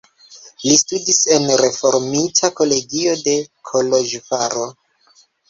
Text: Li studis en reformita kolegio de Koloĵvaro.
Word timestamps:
Li 0.67 0.77
studis 0.77 1.19
en 1.35 1.45
reformita 1.63 2.49
kolegio 2.61 3.15
de 3.29 3.37
Koloĵvaro. 3.71 4.67